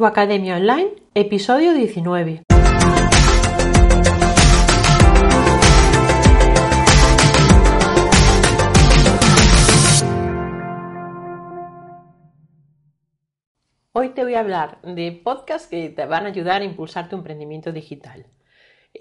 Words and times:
Tu 0.00 0.06
Academia 0.06 0.56
Online, 0.56 0.92
episodio 1.12 1.74
19. 1.74 2.44
Hoy 13.92 14.08
te 14.14 14.22
voy 14.22 14.36
a 14.36 14.40
hablar 14.40 14.80
de 14.80 15.20
podcasts 15.22 15.68
que 15.68 15.90
te 15.90 16.06
van 16.06 16.24
a 16.24 16.28
ayudar 16.28 16.62
a 16.62 16.64
impulsar 16.64 17.10
tu 17.10 17.16
emprendimiento 17.16 17.70
digital. 17.70 18.24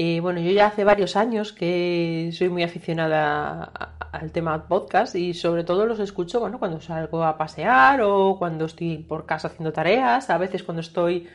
Eh, 0.02 0.22
bueno, 0.22 0.40
yo 0.40 0.52
ya 0.52 0.68
hace 0.68 0.86
varios 0.86 1.18
años 1.18 1.52
que 1.52 2.30
soy 2.32 2.48
muy 2.48 2.64
aficionada 2.64 3.66
al 4.14 4.32
tema 4.32 4.66
podcast 4.70 5.14
y 5.16 5.34
sobre 5.34 5.66
todo 5.66 5.86
los 5.86 6.00
escucho 6.00 6.40
bueno, 6.40 6.58
cuando 6.58 6.80
salgo 6.80 7.22
a 7.26 7.38
pasear 7.38 8.02
o 8.02 8.38
cuando 8.40 8.66
estoy 8.66 9.00
por 9.00 9.26
casa 9.26 9.50
haciendo 9.50 9.74
tareas, 9.74 10.30
a 10.30 10.38
veces 10.38 10.64
cuando 10.64 10.80
estoy 10.80 11.28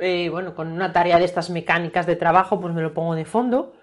eh, 0.00 0.28
bueno, 0.28 0.56
con 0.56 0.72
una 0.72 0.92
tarea 0.92 1.18
de 1.18 1.24
estas 1.24 1.50
mecánicas 1.50 2.04
de 2.06 2.16
trabajo, 2.16 2.60
pues 2.60 2.74
me 2.74 2.82
lo 2.82 2.94
pongo 2.94 3.14
de 3.14 3.24
fondo. 3.24 3.74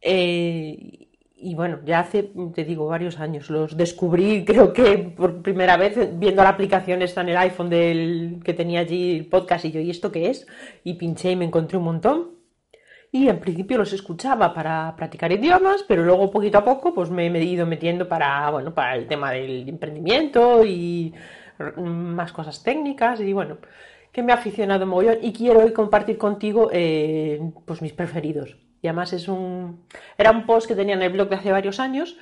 Eh, 0.00 1.08
y 1.36 1.54
bueno, 1.54 1.80
ya 1.84 2.00
hace, 2.00 2.30
te 2.54 2.64
digo, 2.64 2.86
varios 2.86 3.20
años. 3.20 3.50
Los 3.50 3.76
descubrí, 3.76 4.44
creo 4.46 4.72
que 4.72 4.98
por 4.98 5.42
primera 5.42 5.76
vez, 5.76 6.18
viendo 6.18 6.42
la 6.42 6.50
aplicación 6.50 7.02
esta 7.02 7.20
en 7.20 7.30
el 7.30 7.36
iPhone 7.36 7.68
del 7.68 8.40
que 8.44 8.54
tenía 8.54 8.80
allí 8.80 9.16
el 9.18 9.26
podcast 9.26 9.66
y 9.66 9.72
yo, 9.72 9.80
¿y 9.80 9.90
esto 9.90 10.12
qué 10.12 10.30
es? 10.30 10.46
Y 10.84 10.94
pinché 10.94 11.32
y 11.32 11.36
me 11.36 11.44
encontré 11.44 11.76
un 11.78 11.84
montón. 11.84 12.35
Y 13.16 13.30
en 13.30 13.40
principio 13.40 13.78
los 13.78 13.94
escuchaba 13.94 14.52
para 14.52 14.94
practicar 14.94 15.32
idiomas, 15.32 15.82
pero 15.88 16.04
luego 16.04 16.30
poquito 16.30 16.58
a 16.58 16.64
poco 16.64 16.92
pues 16.92 17.08
me 17.08 17.28
he 17.28 17.44
ido 17.44 17.64
metiendo 17.64 18.06
para, 18.06 18.50
bueno, 18.50 18.74
para 18.74 18.94
el 18.94 19.06
tema 19.06 19.30
del 19.30 19.66
emprendimiento 19.66 20.66
y 20.66 21.14
más 21.78 22.30
cosas 22.34 22.62
técnicas 22.62 23.18
y 23.20 23.32
bueno, 23.32 23.56
que 24.12 24.22
me 24.22 24.32
ha 24.32 24.34
aficionado 24.34 24.84
mogollón 24.84 25.16
y 25.22 25.32
quiero 25.32 25.60
hoy 25.60 25.72
compartir 25.72 26.18
contigo 26.18 26.68
eh, 26.70 27.40
pues 27.64 27.80
mis 27.80 27.94
preferidos. 27.94 28.58
Y 28.82 28.88
además 28.88 29.14
es 29.14 29.28
un... 29.28 29.86
Era 30.18 30.30
un 30.30 30.44
post 30.44 30.68
que 30.68 30.74
tenía 30.74 30.94
en 30.94 31.00
el 31.00 31.10
blog 31.10 31.30
de 31.30 31.36
hace 31.36 31.50
varios 31.50 31.80
años 31.80 32.18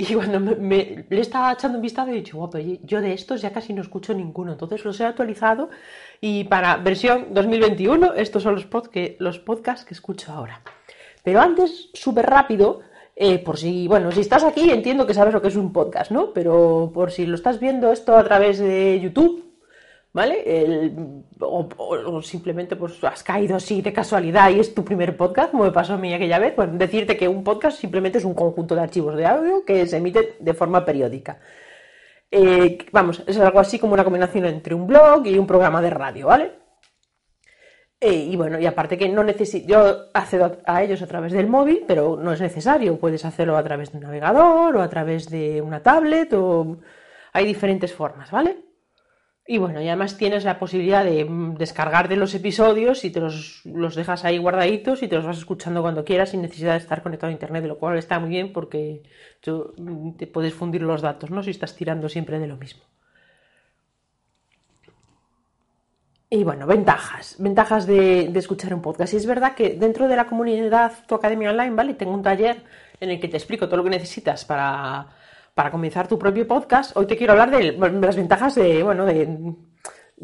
y 0.00 0.14
cuando 0.14 0.38
me, 0.38 1.04
le 1.10 1.20
estaba 1.20 1.52
echando 1.52 1.76
un 1.76 1.82
vistazo 1.82 2.10
he 2.10 2.14
dicho, 2.14 2.36
guapo, 2.36 2.56
yo 2.58 3.00
de 3.00 3.12
estos 3.12 3.42
ya 3.42 3.52
casi 3.52 3.72
no 3.72 3.82
escucho 3.82 4.14
ninguno. 4.14 4.52
Entonces 4.52 4.84
los 4.84 5.00
he 5.00 5.04
actualizado 5.04 5.70
y 6.20 6.44
para 6.44 6.76
versión 6.76 7.34
2021 7.34 8.14
estos 8.14 8.44
son 8.44 8.54
los 8.54 8.64
podcasts 9.40 9.84
que 9.84 9.94
escucho 9.94 10.30
ahora. 10.30 10.62
Pero 11.24 11.40
antes, 11.40 11.90
súper 11.94 12.26
rápido, 12.26 12.80
eh, 13.16 13.40
por 13.40 13.58
si, 13.58 13.88
bueno, 13.88 14.12
si 14.12 14.20
estás 14.20 14.44
aquí 14.44 14.70
entiendo 14.70 15.04
que 15.04 15.14
sabes 15.14 15.34
lo 15.34 15.42
que 15.42 15.48
es 15.48 15.56
un 15.56 15.72
podcast, 15.72 16.12
¿no? 16.12 16.32
Pero 16.32 16.92
por 16.94 17.10
si 17.10 17.26
lo 17.26 17.34
estás 17.34 17.58
viendo 17.58 17.90
esto 17.90 18.16
a 18.16 18.22
través 18.22 18.60
de 18.60 19.00
YouTube, 19.00 19.47
¿vale? 20.18 20.90
o, 21.38 22.20
simplemente 22.22 22.74
pues 22.74 23.02
has 23.04 23.22
caído 23.22 23.54
así 23.54 23.80
de 23.82 23.92
casualidad 23.92 24.50
y 24.50 24.58
es 24.58 24.74
tu 24.74 24.84
primer 24.84 25.16
podcast, 25.16 25.52
como 25.52 25.62
me 25.62 25.70
pasó 25.70 25.94
a 25.94 25.96
mí 25.96 26.12
aquella 26.12 26.40
vez, 26.40 26.54
pues 26.54 26.68
decirte 26.76 27.16
que 27.16 27.28
un 27.28 27.44
podcast 27.44 27.78
simplemente 27.78 28.18
es 28.18 28.24
un 28.24 28.34
conjunto 28.34 28.74
de 28.74 28.80
archivos 28.80 29.16
de 29.16 29.26
audio 29.26 29.64
que 29.64 29.86
se 29.86 29.98
emite 29.98 30.34
de 30.40 30.54
forma 30.54 30.84
periódica. 30.84 31.38
Eh, 32.32 32.78
vamos, 32.90 33.22
es 33.28 33.38
algo 33.38 33.60
así 33.60 33.78
como 33.78 33.94
una 33.94 34.02
combinación 34.02 34.44
entre 34.46 34.74
un 34.74 34.88
blog 34.88 35.24
y 35.24 35.38
un 35.38 35.46
programa 35.46 35.80
de 35.80 35.90
radio, 35.90 36.26
¿vale? 36.26 36.52
Eh, 38.00 38.14
y 38.32 38.36
bueno, 38.36 38.58
y 38.58 38.66
aparte 38.66 38.98
que 38.98 39.08
no 39.08 39.22
necesito, 39.22 39.68
yo 39.68 40.10
accedo 40.14 40.58
a 40.66 40.82
ellos 40.82 41.00
a 41.02 41.06
través 41.06 41.32
del 41.32 41.46
móvil, 41.46 41.84
pero 41.86 42.16
no 42.16 42.32
es 42.32 42.40
necesario, 42.40 42.98
puedes 42.98 43.24
hacerlo 43.24 43.56
a 43.56 43.62
través 43.62 43.92
de 43.92 43.98
un 43.98 44.04
navegador 44.04 44.76
o 44.76 44.82
a 44.82 44.88
través 44.88 45.30
de 45.30 45.62
una 45.62 45.80
tablet 45.80 46.32
o 46.34 46.78
hay 47.32 47.46
diferentes 47.46 47.92
formas, 47.94 48.30
¿vale? 48.32 48.67
Y 49.50 49.56
bueno, 49.56 49.80
y 49.80 49.88
además 49.88 50.18
tienes 50.18 50.44
la 50.44 50.58
posibilidad 50.58 51.02
de 51.02 51.24
mm, 51.24 51.54
descargar 51.56 52.06
de 52.08 52.16
los 52.16 52.34
episodios 52.34 53.02
y 53.06 53.10
te 53.10 53.18
los, 53.18 53.62
dejas 53.96 54.26
ahí 54.26 54.36
guardaditos 54.36 55.02
y 55.02 55.08
te 55.08 55.16
los 55.16 55.24
vas 55.24 55.38
escuchando 55.38 55.80
cuando 55.80 56.04
quieras 56.04 56.28
sin 56.32 56.42
necesidad 56.42 56.72
de 56.72 56.78
estar 56.80 57.02
conectado 57.02 57.30
a 57.30 57.32
internet, 57.32 57.64
lo 57.64 57.78
cual 57.78 57.96
está 57.96 58.18
muy 58.18 58.28
bien 58.28 58.52
porque 58.52 59.04
tú, 59.40 59.72
mm, 59.78 60.18
te 60.18 60.26
puedes 60.26 60.52
fundir 60.52 60.82
los 60.82 61.00
datos, 61.00 61.30
¿no? 61.30 61.42
Si 61.42 61.50
estás 61.50 61.74
tirando 61.74 62.10
siempre 62.10 62.38
de 62.38 62.46
lo 62.46 62.58
mismo. 62.58 62.82
Y 66.28 66.44
bueno, 66.44 66.66
ventajas, 66.66 67.36
ventajas 67.38 67.86
de, 67.86 68.28
de, 68.28 68.38
escuchar 68.38 68.74
un 68.74 68.82
podcast. 68.82 69.14
Y 69.14 69.16
es 69.16 69.24
verdad 69.24 69.54
que 69.54 69.70
dentro 69.70 70.08
de 70.08 70.16
la 70.16 70.26
comunidad 70.26 70.92
Tu 71.06 71.14
Academia 71.14 71.50
Online, 71.52 71.74
¿vale? 71.74 71.94
Tengo 71.94 72.12
un 72.12 72.22
taller 72.22 72.64
en 73.00 73.10
el 73.10 73.18
que 73.18 73.28
te 73.28 73.38
explico 73.38 73.66
todo 73.66 73.78
lo 73.78 73.84
que 73.84 73.90
necesitas 73.90 74.44
para 74.44 75.06
para 75.58 75.72
comenzar 75.72 76.06
tu 76.06 76.20
propio 76.20 76.46
podcast, 76.46 76.96
hoy 76.96 77.06
te 77.06 77.16
quiero 77.16 77.32
hablar 77.32 77.50
de 77.50 77.72
las 77.72 78.14
ventajas 78.14 78.54
de, 78.54 78.80
bueno, 78.84 79.04
de, 79.04 79.56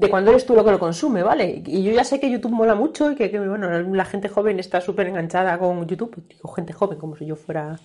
cuando 0.09 0.31
eres 0.31 0.47
tú 0.47 0.55
lo 0.55 0.65
que 0.65 0.71
lo 0.71 0.79
consume, 0.79 1.25
¿vale? 1.25 1.61
Y 1.67 1.83
yo 1.83 1.91
ya 1.91 2.05
sé 2.05 2.21
que 2.21 2.31
YouTube 2.31 2.53
mola 2.53 2.77
mucho 2.77 3.11
y 3.11 3.17
que, 3.17 3.29
bueno, 3.41 3.69
la 3.69 4.05
gente 4.05 4.29
joven 4.29 4.61
está 4.61 4.81
súper 4.81 5.09
enganchada 5.09 5.59
con 5.59 5.89
YouTube. 5.89 6.23
Digo 6.29 6.49
gente 6.51 6.73
joven 6.73 7.01
como 7.01 7.17
si 7.17 7.27
yo 7.27 7.35
fuera 7.35 7.77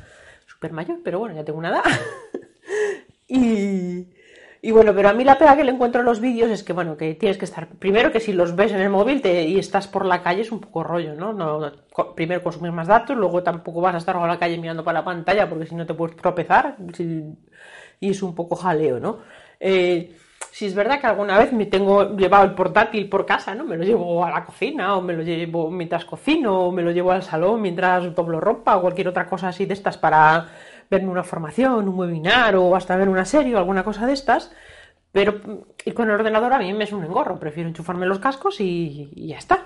súper 0.45 0.73
mayor, 0.73 0.99
pero 1.03 1.17
bueno, 1.17 1.33
ya 1.33 1.43
tengo 1.43 1.57
una 1.57 1.69
edad. 1.69 1.81
y, 3.27 4.05
y 4.61 4.71
bueno, 4.71 4.93
pero 4.93 5.09
a 5.09 5.13
mí 5.13 5.23
la 5.23 5.37
pega 5.37 5.55
que 5.55 5.63
le 5.63 5.71
encuentro 5.71 6.01
en 6.01 6.05
los 6.05 6.19
vídeos 6.19 6.49
es 6.49 6.63
que, 6.63 6.73
bueno, 6.73 6.97
que 6.97 7.15
tienes 7.15 7.37
que 7.37 7.45
estar. 7.45 7.67
Primero 7.67 8.11
que 8.11 8.19
si 8.19 8.33
los 8.33 8.55
ves 8.55 8.71
en 8.73 8.81
el 8.81 8.89
móvil 8.89 9.21
y 9.25 9.57
estás 9.57 9.87
por 9.87 10.05
la 10.05 10.21
calle 10.21 10.41
es 10.41 10.51
un 10.51 10.59
poco 10.59 10.83
rollo, 10.83 11.15
¿no? 11.15 11.31
no 11.31 11.71
primero 12.15 12.43
consumes 12.43 12.73
más 12.73 12.87
datos, 12.87 13.15
luego 13.15 13.41
tampoco 13.41 13.81
vas 13.81 13.95
a 13.95 13.99
estar 13.99 14.17
por 14.17 14.27
la 14.27 14.39
calle 14.39 14.57
mirando 14.57 14.83
para 14.83 14.99
la 14.99 15.05
pantalla 15.05 15.47
porque 15.49 15.65
si 15.65 15.75
no 15.75 15.85
te 15.85 15.93
puedes 15.93 16.17
tropezar 16.17 16.75
y 17.99 18.09
es 18.09 18.21
un 18.21 18.35
poco 18.35 18.55
jaleo, 18.55 18.99
¿no? 18.99 19.19
Eh, 19.59 20.15
si 20.51 20.65
es 20.65 20.75
verdad 20.75 20.99
que 20.99 21.07
alguna 21.07 21.37
vez 21.37 21.53
me 21.53 21.65
tengo 21.65 22.15
llevado 22.15 22.45
el 22.45 22.53
portátil 22.53 23.09
por 23.09 23.25
casa, 23.25 23.55
¿no? 23.55 23.65
Me 23.65 23.77
lo 23.77 23.83
llevo 23.83 24.23
a 24.25 24.29
la 24.29 24.45
cocina, 24.45 24.95
o 24.95 25.01
me 25.01 25.13
lo 25.13 25.21
llevo 25.21 25.69
mientras 25.69 26.05
cocino, 26.05 26.67
o 26.67 26.71
me 26.71 26.81
lo 26.81 26.91
llevo 26.91 27.11
al 27.11 27.23
salón 27.23 27.61
mientras 27.61 28.13
doblo 28.15 28.39
ropa, 28.39 28.77
o 28.77 28.81
cualquier 28.81 29.07
otra 29.07 29.27
cosa 29.27 29.49
así 29.49 29.65
de 29.65 29.73
estas 29.73 29.97
para 29.97 30.47
verme 30.89 31.09
una 31.09 31.23
formación, 31.23 31.87
un 31.87 31.99
webinar 31.99 32.55
o 32.55 32.75
hasta 32.75 32.95
ver 32.95 33.09
una 33.09 33.25
serie 33.25 33.55
o 33.55 33.57
alguna 33.57 33.83
cosa 33.83 34.05
de 34.05 34.13
estas. 34.13 34.51
Pero 35.11 35.65
ir 35.85 35.93
con 35.93 36.07
el 36.07 36.15
ordenador 36.15 36.53
a 36.53 36.59
mí 36.59 36.71
me 36.73 36.83
es 36.83 36.91
un 36.91 37.03
engorro, 37.03 37.39
prefiero 37.39 37.69
enchufarme 37.69 38.05
los 38.05 38.19
cascos 38.19 38.59
y, 38.61 39.11
ya 39.27 39.37
está. 39.37 39.65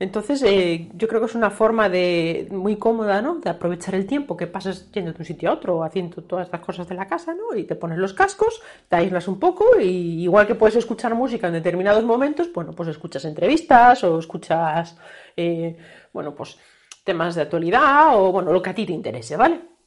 Entonces, 0.00 0.42
eh, 0.44 0.90
yo 0.94 1.08
creo 1.08 1.20
que 1.20 1.26
es 1.26 1.34
una 1.34 1.50
forma 1.50 1.88
de 1.88 2.46
muy 2.52 2.76
cómoda, 2.76 3.20
¿no? 3.20 3.36
De 3.36 3.50
aprovechar 3.50 3.96
el 3.96 4.06
tiempo 4.06 4.36
que 4.36 4.46
pasas 4.46 4.90
yendo 4.92 5.12
de 5.12 5.18
un 5.18 5.24
sitio 5.24 5.50
a 5.50 5.54
otro, 5.54 5.82
haciendo 5.82 6.22
todas 6.22 6.46
estas 6.46 6.60
cosas 6.60 6.88
de 6.88 6.94
la 6.94 7.08
casa, 7.08 7.34
¿no? 7.34 7.56
Y 7.56 7.64
te 7.64 7.74
pones 7.74 7.98
los 7.98 8.14
cascos, 8.14 8.62
te 8.88 8.96
aíslas 8.96 9.26
un 9.26 9.40
poco 9.40 9.64
y 9.80 10.22
igual 10.22 10.46
que 10.46 10.54
puedes 10.54 10.76
escuchar 10.76 11.14
música 11.16 11.48
en 11.48 11.54
determinados 11.54 12.04
momentos, 12.04 12.52
bueno, 12.52 12.72
pues 12.72 12.88
escuchas 12.90 13.24
entrevistas 13.24 14.04
o 14.04 14.20
escuchas, 14.20 14.96
eh, 15.36 15.76
bueno, 16.12 16.32
pues 16.34 16.58
temas 17.02 17.34
de 17.34 17.42
actualidad 17.42 18.16
o, 18.16 18.30
bueno, 18.30 18.52
lo 18.52 18.62
que 18.62 18.70
a 18.70 18.74
ti 18.74 18.86
te 18.86 18.92
interese, 18.92 19.36
¿vale? 19.36 19.77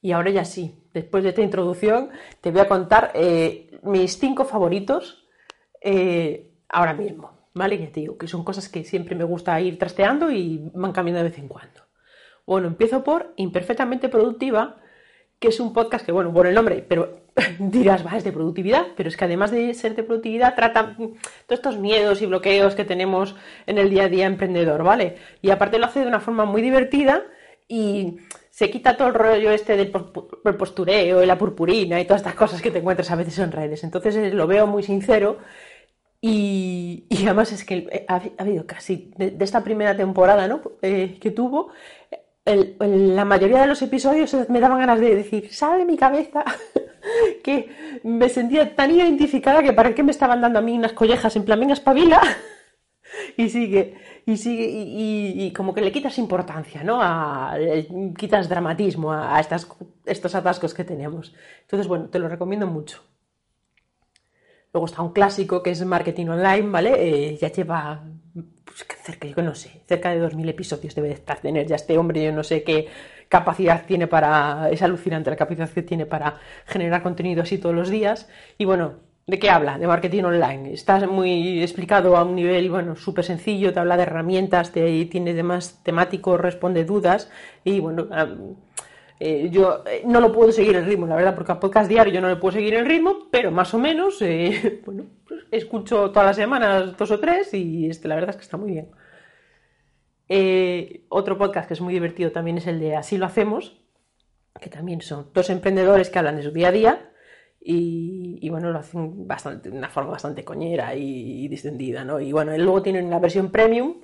Y 0.00 0.12
ahora 0.12 0.30
ya 0.30 0.44
sí, 0.44 0.84
después 0.94 1.24
de 1.24 1.30
esta 1.30 1.42
introducción, 1.42 2.10
te 2.40 2.50
voy 2.50 2.60
a 2.60 2.68
contar 2.68 3.10
eh, 3.14 3.78
mis 3.82 4.18
cinco 4.18 4.44
favoritos 4.44 5.26
eh, 5.80 6.52
ahora 6.68 6.94
mismo, 6.94 7.48
¿vale? 7.54 7.78
Ya 7.78 7.90
te 7.90 8.00
digo 8.00 8.16
que 8.16 8.28
son 8.28 8.44
cosas 8.44 8.68
que 8.68 8.84
siempre 8.84 9.16
me 9.16 9.24
gusta 9.24 9.60
ir 9.60 9.78
trasteando 9.78 10.30
y 10.30 10.70
van 10.74 10.92
cambiando 10.92 11.22
de 11.22 11.28
vez 11.30 11.38
en 11.38 11.48
cuando. 11.48 11.82
Bueno, 12.46 12.68
empiezo 12.68 13.02
por 13.02 13.32
Imperfectamente 13.36 14.08
Productiva, 14.08 14.76
que 15.38 15.48
es 15.48 15.60
un 15.60 15.72
podcast 15.72 16.06
que, 16.06 16.12
bueno, 16.12 16.32
por 16.32 16.46
el 16.46 16.54
nombre, 16.54 16.84
pero 16.86 17.20
dirás, 17.58 18.06
va, 18.06 18.16
es 18.16 18.24
de 18.24 18.32
productividad, 18.32 18.86
pero 18.96 19.08
es 19.08 19.16
que 19.16 19.24
además 19.24 19.50
de 19.50 19.74
ser 19.74 19.94
de 19.94 20.02
productividad, 20.02 20.54
trata 20.54 20.96
todos 20.96 21.18
estos 21.48 21.76
miedos 21.78 22.22
y 22.22 22.26
bloqueos 22.26 22.74
que 22.74 22.84
tenemos 22.84 23.36
en 23.66 23.78
el 23.78 23.90
día 23.90 24.04
a 24.04 24.08
día 24.08 24.26
emprendedor, 24.26 24.82
¿vale? 24.82 25.16
Y 25.42 25.50
aparte 25.50 25.78
lo 25.78 25.86
hace 25.86 26.00
de 26.00 26.06
una 26.06 26.20
forma 26.20 26.44
muy 26.44 26.62
divertida 26.62 27.24
y 27.68 28.16
se 28.58 28.70
quita 28.72 28.96
todo 28.96 29.06
el 29.06 29.14
rollo 29.14 29.52
este 29.52 29.76
del 29.76 29.88
postureo 30.56 31.22
y 31.22 31.26
la 31.26 31.38
purpurina 31.38 32.00
y 32.00 32.04
todas 32.04 32.22
estas 32.22 32.34
cosas 32.34 32.60
que 32.60 32.72
te 32.72 32.78
encuentras 32.78 33.08
a 33.12 33.14
veces 33.14 33.38
en 33.38 33.52
redes. 33.52 33.84
Entonces 33.84 34.16
eh, 34.16 34.30
lo 34.32 34.48
veo 34.48 34.66
muy 34.66 34.82
sincero 34.82 35.38
y, 36.20 37.06
además 37.22 37.52
es 37.52 37.64
que 37.64 37.86
eh, 37.88 38.04
ha, 38.08 38.20
habido 38.36 38.66
casi 38.66 39.12
de, 39.16 39.36
esta 39.38 39.62
primera 39.62 39.96
temporada 39.96 40.48
¿no? 40.48 40.60
Eh, 40.82 41.18
que 41.20 41.30
tuvo, 41.30 41.70
la 42.44 43.24
mayoría 43.24 43.60
de 43.60 43.68
los 43.68 43.80
episodios 43.80 44.36
me 44.48 44.58
daban 44.58 44.80
ganas 44.80 44.98
de 44.98 45.14
decir, 45.14 45.54
sale 45.54 45.84
mi 45.84 45.96
cabeza, 45.96 46.44
que 47.44 48.00
me 48.02 48.28
sentía 48.28 48.74
tan 48.74 48.90
identificada 48.90 49.62
que 49.62 49.72
para 49.72 49.94
qué 49.94 50.02
me 50.02 50.10
estaban 50.10 50.40
dando 50.40 50.58
a 50.58 50.62
mí 50.62 50.76
unas 50.76 50.94
collejas 50.94 51.36
en 51.36 51.44
plan, 51.44 51.60
venga, 51.60 51.74
espabila 51.74 52.20
y 53.38 53.48
sigue, 53.50 53.94
y 54.26 54.36
sigue, 54.36 54.66
y, 54.68 55.52
como 55.52 55.72
que 55.72 55.80
le 55.80 55.92
quitas 55.92 56.18
importancia, 56.18 56.82
¿no? 56.82 56.98
A, 57.00 57.56
quitas 58.18 58.48
dramatismo 58.48 59.12
a, 59.12 59.38
estas, 59.38 59.68
estos 60.04 60.34
atascos 60.34 60.74
que 60.74 60.82
tenemos. 60.82 61.32
Entonces, 61.60 61.86
bueno, 61.86 62.08
te 62.08 62.18
lo 62.18 62.28
recomiendo 62.28 62.66
mucho. 62.66 63.00
Luego 64.72 64.86
está 64.86 65.02
un 65.02 65.12
clásico 65.12 65.62
que 65.62 65.70
es 65.70 65.84
Marketing 65.84 66.26
Online, 66.26 66.68
¿vale? 66.68 66.94
Eh, 66.98 67.38
ya 67.40 67.52
lleva 67.52 68.02
pues, 68.64 68.84
cerca, 69.04 69.28
yo 69.28 69.40
no 69.40 69.54
sé, 69.54 69.82
cerca 69.86 70.10
de 70.10 70.20
2.000 70.20 70.48
episodios 70.48 70.96
debe 70.96 71.06
de 71.06 71.14
estar 71.14 71.40
tener 71.40 71.64
ya 71.68 71.76
este 71.76 71.96
hombre, 71.96 72.24
yo 72.24 72.32
no 72.32 72.42
sé 72.42 72.64
qué 72.64 72.88
capacidad 73.28 73.86
tiene 73.86 74.08
para, 74.08 74.68
es 74.72 74.82
alucinante 74.82 75.30
la 75.30 75.36
capacidad 75.36 75.70
que 75.70 75.82
tiene 75.82 76.06
para 76.06 76.40
generar 76.66 77.04
contenido 77.04 77.42
así 77.42 77.58
todos 77.58 77.76
los 77.76 77.88
días. 77.88 78.28
Y 78.58 78.64
bueno, 78.64 78.94
¿De 79.28 79.38
qué 79.38 79.50
habla? 79.50 79.76
De 79.78 79.86
marketing 79.86 80.24
online. 80.24 80.72
Está 80.72 81.06
muy 81.06 81.62
explicado 81.62 82.16
a 82.16 82.24
un 82.24 82.34
nivel, 82.34 82.70
bueno, 82.70 82.96
súper 82.96 83.26
sencillo, 83.26 83.74
te 83.74 83.78
habla 83.78 83.98
de 83.98 84.04
herramientas, 84.04 84.72
te, 84.72 85.04
tiene 85.04 85.34
demás 85.34 85.80
temático, 85.82 86.38
responde 86.38 86.86
dudas 86.86 87.30
y, 87.62 87.78
bueno, 87.78 88.08
eh, 89.20 89.50
yo 89.52 89.84
eh, 89.86 90.02
no 90.06 90.22
lo 90.22 90.32
puedo 90.32 90.50
seguir 90.50 90.76
el 90.76 90.86
ritmo, 90.86 91.06
la 91.06 91.14
verdad, 91.14 91.34
porque 91.34 91.52
a 91.52 91.60
podcast 91.60 91.90
diario 91.90 92.10
yo 92.10 92.22
no 92.22 92.30
le 92.30 92.36
puedo 92.36 92.52
seguir 92.52 92.72
el 92.72 92.86
ritmo, 92.86 93.28
pero 93.30 93.50
más 93.50 93.74
o 93.74 93.78
menos, 93.78 94.22
eh, 94.22 94.80
bueno, 94.86 95.04
escucho 95.50 96.10
todas 96.10 96.28
las 96.28 96.36
semanas 96.36 96.96
dos 96.96 97.10
o 97.10 97.20
tres 97.20 97.52
y 97.52 97.90
este, 97.90 98.08
la 98.08 98.14
verdad 98.14 98.30
es 98.30 98.36
que 98.36 98.44
está 98.44 98.56
muy 98.56 98.72
bien. 98.72 98.88
otro 101.10 101.36
podcast 101.36 101.68
que 101.68 101.74
es 101.74 101.82
muy 101.82 101.92
divertido 101.92 102.32
también 102.32 102.56
es 102.56 102.66
el 102.66 102.80
de 102.80 102.96
Así 102.96 103.18
lo 103.18 103.26
hacemos, 103.26 103.78
que 104.58 104.70
también 104.70 105.02
son 105.02 105.28
dos 105.34 105.50
emprendedores 105.50 106.08
que 106.08 106.18
hablan 106.18 106.36
de 106.36 106.44
su 106.44 106.50
día 106.50 106.68
a 106.68 106.72
día 106.72 107.07
y, 107.70 108.48
bueno, 108.48 108.70
lo 108.70 108.78
hacen 108.78 109.26
bastante, 109.26 109.70
de 109.70 109.76
una 109.76 109.90
forma 109.90 110.12
bastante 110.12 110.42
coñera 110.42 110.94
y, 110.94 111.46
distendida, 111.48 112.02
¿no? 112.02 112.18
Y 112.18 112.32
bueno, 112.32 112.56
luego 112.56 112.80
tienen 112.80 113.04
una 113.06 113.18
versión 113.18 113.50
premium, 113.50 113.96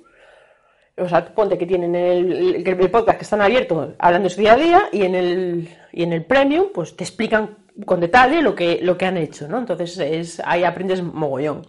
o 0.97 1.09
sea, 1.09 1.25
ponte 1.33 1.57
que 1.57 1.65
tienen 1.65 1.95
el, 1.95 2.63
el, 2.67 2.91
podcast 2.91 3.17
que 3.17 3.23
están 3.23 3.41
abiertos 3.41 3.95
hablando 3.97 4.29
de 4.29 4.35
su 4.35 4.41
día 4.41 4.53
a 4.53 4.57
día 4.57 4.83
y 4.91 5.01
en 5.01 5.15
el, 5.15 5.69
y 5.91 6.03
en 6.03 6.13
el 6.13 6.23
premium 6.25 6.67
pues 6.73 6.95
te 6.95 7.03
explican 7.03 7.57
con 7.85 7.99
detalle 7.99 8.43
lo 8.43 8.53
que, 8.53 8.79
lo 8.83 8.97
que 8.97 9.05
han 9.05 9.17
hecho, 9.17 9.47
¿no? 9.47 9.57
Entonces 9.57 9.97
es, 9.97 10.41
ahí 10.45 10.63
aprendes 10.63 11.01
mogollón. 11.01 11.65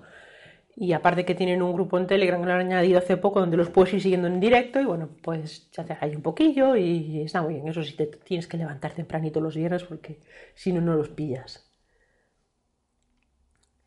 Y 0.77 0.93
aparte 0.93 1.25
que 1.25 1.35
tienen 1.35 1.63
un 1.63 1.73
grupo 1.73 1.97
en 1.99 2.07
Telegram 2.07 2.39
que 2.41 2.47
lo 2.47 2.53
han 2.53 2.61
añadido 2.61 2.99
hace 2.99 3.17
poco 3.17 3.41
donde 3.41 3.57
los 3.57 3.71
puedes 3.71 3.95
ir 3.95 4.03
siguiendo 4.03 4.29
en 4.29 4.39
directo 4.39 4.79
y 4.81 4.85
bueno, 4.85 5.09
pues 5.23 5.71
ya 5.73 5.85
te 5.85 5.97
ahí 5.99 6.15
un 6.15 6.23
poquillo 6.23 6.77
y 6.77 7.23
está 7.23 7.41
muy 7.41 7.55
bien. 7.55 7.69
Eso 7.69 7.83
sí, 7.83 7.97
te 7.97 8.07
tienes 8.07 8.47
que 8.47 8.59
levantar 8.59 8.93
tempranito 8.93 9.41
los 9.41 9.57
viernes 9.57 9.85
porque 9.85 10.19
si 10.55 10.75
no, 10.75 10.83
no 10.83 10.95
los 10.95 11.09
pillas. 11.09 11.66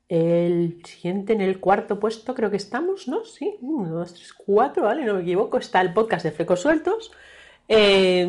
El 0.10 0.82
siguiente, 0.84 1.34
en 1.34 1.42
el 1.42 1.60
cuarto 1.60 2.00
puesto, 2.00 2.34
creo 2.34 2.50
que 2.50 2.58
estamos, 2.58 3.08
¿no? 3.08 3.24
Sí, 3.26 3.58
uno, 3.62 3.90
dos, 3.90 4.16
tres, 4.16 4.34
cuatro, 4.34 4.84
¿vale? 4.86 5.06
No 5.06 5.14
me 5.14 5.22
equivoco. 5.22 5.60
Está 5.60 5.82
el 5.82 5.94
podcast 5.94 6.26
de 6.26 6.32
Flecos 6.32 6.62
Sueltos. 6.62 7.12
Eh, 7.68 8.28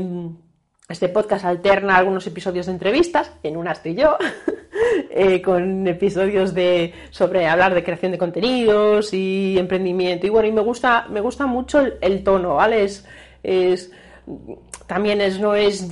este 0.91 1.09
podcast 1.09 1.47
alterna 1.47 1.97
algunos 1.97 2.27
episodios 2.27 2.67
de 2.67 2.73
entrevistas, 2.73 3.33
en 3.43 3.57
una 3.57 3.73
estoy 3.73 3.95
yo, 3.95 4.19
eh, 5.11 5.41
con 5.41 5.87
episodios 5.87 6.53
de 6.53 6.93
sobre 7.11 7.47
hablar 7.47 7.75
de 7.75 7.85
creación 7.85 8.13
de 8.13 8.19
contenidos 8.19 9.15
y 9.15 9.57
emprendimiento. 9.57 10.27
Y 10.27 10.31
bueno, 10.31 10.49
y 10.49 10.53
me 10.53 10.61
gusta, 10.61 11.07
me 11.09 11.21
gusta 11.21 11.47
mucho 11.47 11.81
el, 12.01 12.23
tono, 12.23 12.57
¿vale? 12.57 12.85
Es, 13.43 13.91
también 14.87 15.21
es, 15.21 15.39
no 15.41 15.55
es, 15.55 15.89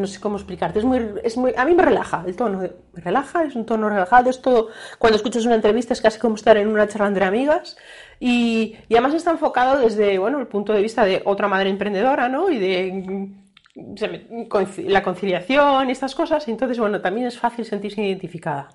no 0.00 0.06
sé 0.06 0.20
cómo 0.20 0.36
explicarte, 0.36 0.78
es 0.78 0.84
muy, 0.84 1.00
es 1.22 1.36
muy, 1.36 1.52
a 1.56 1.64
mí 1.64 1.74
me 1.74 1.82
relaja 1.82 2.24
el 2.26 2.34
tono, 2.36 2.58
me 2.58 3.00
relaja, 3.00 3.44
es 3.44 3.54
un 3.54 3.66
tono 3.66 3.88
relajado, 3.88 4.30
es 4.30 4.40
todo, 4.42 4.68
cuando 4.98 5.16
escuchas 5.16 5.44
una 5.44 5.54
entrevista 5.54 5.92
es 5.92 6.00
casi 6.00 6.18
como 6.18 6.34
estar 6.34 6.56
en 6.56 6.68
una 6.68 6.88
charla 6.88 7.08
entre 7.08 7.24
amigas 7.24 7.76
y, 8.18 8.76
además 8.90 9.14
está 9.14 9.30
enfocado 9.30 9.80
desde, 9.80 10.18
bueno, 10.18 10.40
el 10.40 10.46
punto 10.46 10.72
de 10.72 10.82
vista 10.82 11.04
de 11.04 11.22
otra 11.24 11.48
madre 11.48 11.70
emprendedora, 11.70 12.28
¿no? 12.28 12.50
Y 12.50 12.58
de 12.58 13.30
la 14.88 15.02
conciliación 15.02 15.88
y 15.88 15.92
estas 15.92 16.14
cosas, 16.14 16.46
entonces, 16.48 16.78
bueno, 16.78 17.00
también 17.00 17.26
es 17.26 17.38
fácil 17.38 17.64
sentirse 17.64 18.02
identificada. 18.02 18.68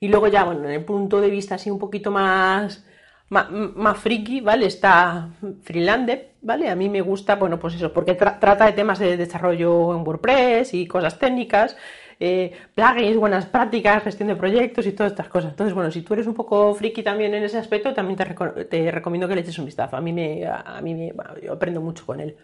Y 0.00 0.08
luego 0.08 0.28
ya, 0.28 0.44
bueno, 0.44 0.64
en 0.64 0.70
el 0.70 0.84
punto 0.84 1.20
de 1.20 1.30
vista 1.30 1.56
así 1.56 1.70
un 1.70 1.78
poquito 1.78 2.10
más 2.10 2.84
más, 3.30 3.98
friki, 3.98 4.40
¿vale? 4.40 4.66
Está 4.66 5.28
Freelander, 5.62 6.30
¿vale? 6.42 6.70
A 6.70 6.76
mí 6.76 6.88
me 6.88 7.00
gusta, 7.00 7.36
bueno, 7.36 7.58
pues 7.58 7.74
eso, 7.74 7.92
porque 7.92 8.14
trata 8.14 8.66
de 8.66 8.72
temas 8.72 8.98
de 8.98 9.16
desarrollo 9.16 9.94
en 9.94 10.06
WordPress 10.06 10.74
y 10.74 10.86
cosas 10.86 11.18
técnicas, 11.18 11.76
eh, 12.20 12.52
plugins, 12.74 13.16
buenas 13.16 13.46
prácticas, 13.46 14.02
gestión 14.02 14.28
de 14.28 14.36
proyectos 14.36 14.86
y 14.86 14.92
todas 14.92 15.12
estas 15.12 15.28
cosas. 15.28 15.50
Entonces, 15.50 15.74
bueno, 15.74 15.90
si 15.90 16.02
tú 16.02 16.14
eres 16.14 16.26
un 16.26 16.34
poco 16.34 16.74
friki 16.74 17.02
también 17.02 17.34
en 17.34 17.44
ese 17.44 17.58
aspecto, 17.58 17.92
también 17.92 18.16
te, 18.16 18.90
recomiendo 18.90 19.28
que 19.28 19.34
le 19.34 19.42
eches 19.42 19.58
un 19.58 19.66
vistazo. 19.66 19.96
A 19.96 20.00
mí 20.00 20.12
me, 20.12 20.46
a 20.46 20.80
mí 20.82 20.94
me, 20.94 21.12
yo 21.42 21.52
aprendo 21.52 21.80
mucho 21.80 22.06
con 22.06 22.20
él. 22.20 22.36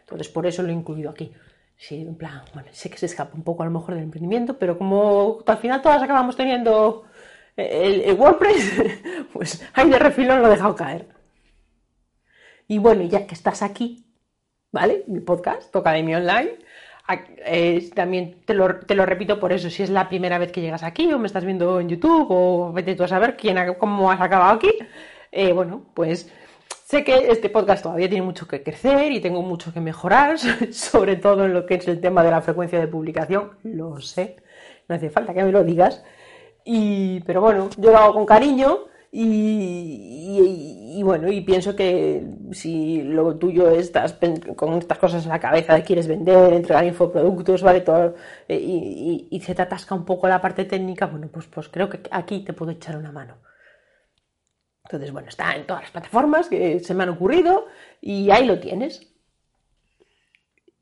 Entonces, 0.00 0.28
por 0.28 0.46
eso 0.46 0.62
lo 0.62 0.70
he 0.70 0.72
incluido 0.72 1.10
aquí. 1.10 1.32
Sí, 1.76 2.00
en 2.00 2.16
plan, 2.16 2.42
bueno, 2.54 2.68
sé 2.72 2.90
que 2.90 2.98
se 2.98 3.06
escapa 3.06 3.36
un 3.36 3.44
poco 3.44 3.62
a 3.62 3.66
lo 3.66 3.72
mejor 3.72 3.94
del 3.94 4.04
emprendimiento, 4.04 4.58
pero 4.58 4.76
como 4.76 5.38
al 5.46 5.58
final 5.58 5.80
todas 5.80 6.02
acabamos 6.02 6.36
teniendo 6.36 7.04
el, 7.58 8.14
WordPress, 8.14 8.82
pues 9.32 9.66
ahí 9.74 9.90
de 9.90 9.98
refilón 9.98 10.40
lo 10.40 10.46
he 10.46 10.50
dejado 10.50 10.76
caer. 10.76 11.08
Y 12.68 12.78
bueno, 12.78 13.02
ya 13.02 13.26
que 13.26 13.34
estás 13.34 13.62
aquí, 13.62 14.06
¿vale? 14.70 15.04
Mi 15.08 15.20
podcast, 15.20 15.72
Toca 15.72 15.92
de 15.92 16.02
mi 16.02 16.14
online. 16.14 16.58
también 17.94 18.42
te 18.44 18.54
lo, 18.54 18.78
te 18.80 18.94
lo, 18.94 19.06
repito 19.06 19.40
por 19.40 19.52
eso, 19.52 19.70
si 19.70 19.82
es 19.82 19.90
la 19.90 20.08
primera 20.08 20.38
vez 20.38 20.52
que 20.52 20.60
llegas 20.60 20.82
aquí 20.82 21.12
o 21.12 21.18
me 21.18 21.26
estás 21.26 21.44
viendo 21.44 21.80
en 21.80 21.88
YouTube 21.88 22.26
o 22.30 22.72
vete 22.72 22.94
tú 22.94 23.04
a 23.04 23.08
saber 23.08 23.36
quién 23.36 23.56
cómo 23.74 24.10
has 24.10 24.20
acabado 24.20 24.52
aquí, 24.52 24.70
eh, 25.32 25.52
bueno, 25.52 25.86
pues 25.94 26.30
sé 26.84 27.02
que 27.04 27.30
este 27.30 27.48
podcast 27.48 27.82
todavía 27.82 28.08
tiene 28.08 28.24
mucho 28.24 28.46
que 28.46 28.62
crecer 28.62 29.10
y 29.12 29.20
tengo 29.20 29.42
mucho 29.42 29.72
que 29.72 29.80
mejorar, 29.80 30.38
sobre 30.72 31.16
todo 31.16 31.46
en 31.46 31.54
lo 31.54 31.66
que 31.66 31.74
es 31.74 31.88
el 31.88 32.00
tema 32.00 32.22
de 32.22 32.30
la 32.30 32.42
frecuencia 32.42 32.78
de 32.78 32.86
publicación, 32.86 33.52
lo 33.64 34.00
sé, 34.00 34.36
no 34.88 34.94
hace 34.94 35.10
falta 35.10 35.34
que 35.34 35.42
me 35.42 35.52
lo 35.52 35.64
digas, 35.64 36.04
y, 36.70 37.20
pero 37.20 37.40
bueno, 37.40 37.70
yo 37.78 37.90
lo 37.90 37.96
hago 37.96 38.12
con 38.12 38.26
cariño 38.26 38.80
y, 39.10 41.00
bueno, 41.02 41.32
y 41.32 41.40
pienso 41.40 41.74
que 41.74 42.22
si 42.52 43.00
lo 43.04 43.36
tuyo 43.36 43.70
estás 43.70 44.18
con 44.54 44.74
estas 44.74 44.98
cosas 44.98 45.24
en 45.24 45.30
la 45.30 45.40
cabeza 45.40 45.72
de 45.72 45.82
quieres 45.82 46.06
vender, 46.06 46.52
entregar 46.52 46.84
infoproductos, 46.84 47.62
¿vale? 47.62 47.80
Todo, 47.80 48.14
eh, 48.46 48.58
y, 49.30 49.40
se 49.40 49.54
te 49.54 49.62
atasca 49.62 49.94
un 49.94 50.04
poco 50.04 50.28
la 50.28 50.42
parte 50.42 50.66
técnica, 50.66 51.06
bueno, 51.06 51.28
pues, 51.32 51.46
pues 51.46 51.70
creo 51.70 51.88
que 51.88 52.00
aquí 52.10 52.44
te 52.44 52.52
puedo 52.52 52.72
echar 52.72 52.98
una 52.98 53.12
mano. 53.12 53.38
Entonces, 54.84 55.10
bueno, 55.10 55.30
está 55.30 55.56
en 55.56 55.66
todas 55.66 55.84
las 55.84 55.90
plataformas 55.90 56.48
que 56.50 56.80
se 56.80 56.92
me 56.92 57.04
han 57.04 57.08
ocurrido 57.08 57.66
y 58.02 58.30
ahí 58.30 58.44
lo 58.44 58.60
tienes. 58.60 59.10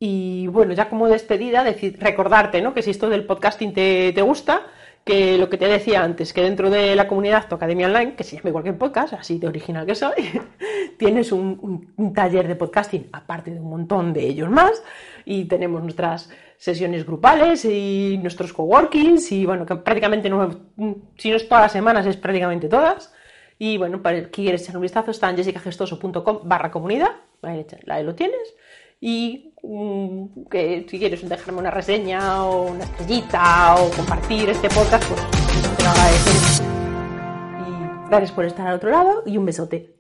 Y 0.00 0.48
bueno, 0.48 0.74
ya 0.74 0.88
como 0.88 1.06
despedida, 1.06 1.64
recordarte, 2.00 2.60
¿no? 2.60 2.74
Que 2.74 2.82
si 2.82 2.90
esto 2.90 3.08
del 3.08 3.24
podcasting 3.24 3.72
te, 3.72 4.12
te 4.12 4.22
gusta, 4.22 4.66
que 5.06 5.38
lo 5.38 5.48
que 5.48 5.56
te 5.56 5.68
decía 5.68 6.02
antes, 6.02 6.32
que 6.32 6.42
dentro 6.42 6.68
de 6.68 6.96
la 6.96 7.06
comunidad 7.06 7.46
Tu 7.48 7.54
Academia 7.54 7.86
Online, 7.86 8.16
que 8.16 8.24
se 8.24 8.36
llame 8.36 8.50
cualquier 8.50 8.76
podcast, 8.76 9.12
así 9.12 9.38
de 9.38 9.46
original 9.46 9.86
que 9.86 9.94
soy, 9.94 10.14
tienes 10.98 11.30
un, 11.30 12.12
taller 12.12 12.48
de 12.48 12.56
podcasting, 12.56 13.08
aparte 13.12 13.52
de 13.52 13.60
un 13.60 13.70
montón 13.70 14.12
de 14.12 14.26
ellos 14.26 14.50
más, 14.50 14.82
y 15.24 15.44
tenemos 15.44 15.80
nuestras 15.80 16.28
sesiones 16.56 17.06
grupales 17.06 17.64
y 17.64 18.18
nuestros 18.20 18.52
coworkings, 18.52 19.30
y 19.30 19.46
bueno, 19.46 19.64
que 19.64 19.76
prácticamente, 19.76 20.28
no, 20.28 20.50
si 21.16 21.30
no 21.30 21.36
es 21.36 21.48
todas 21.48 21.62
las 21.62 21.72
semanas, 21.72 22.04
es 22.04 22.16
prácticamente 22.16 22.68
todas. 22.68 23.14
Y 23.60 23.78
bueno, 23.78 24.02
para 24.02 24.18
el 24.18 24.24
que 24.24 24.42
quieres 24.42 24.64
echar 24.64 24.76
un 24.76 24.82
vistazo, 24.82 25.12
está 25.12 25.30
en 25.30 25.36
jessicagestoso.com 25.36 26.40
barra 26.42 26.72
comunidad, 26.72 27.12
ahí 27.42 28.02
lo 28.02 28.16
tienes 28.16 28.56
y 29.00 29.54
mm, 29.62 30.46
que 30.50 30.86
si 30.88 30.98
quieres 30.98 31.28
dejarme 31.28 31.60
una 31.60 31.70
reseña 31.70 32.44
o 32.44 32.70
una 32.70 32.84
estrellita 32.84 33.76
o 33.76 33.90
compartir 33.90 34.50
este 34.50 34.68
podcast, 34.68 35.04
pues 35.08 35.20
te 35.76 35.84
lo 35.84 35.90
agradeceré. 35.90 36.66
Y 37.60 38.08
gracias 38.08 38.32
por 38.32 38.44
estar 38.44 38.66
al 38.66 38.76
otro 38.76 38.90
lado 38.90 39.22
y 39.26 39.36
un 39.36 39.46
besote. 39.46 39.95